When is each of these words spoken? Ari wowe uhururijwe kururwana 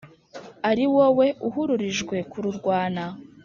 Ari 0.69 0.85
wowe 0.93 1.25
uhururijwe 1.47 2.15
kururwana 2.31 3.03